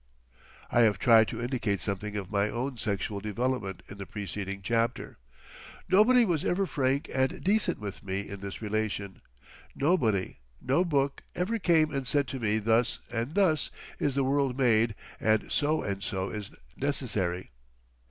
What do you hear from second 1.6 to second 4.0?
something of my own sexual development in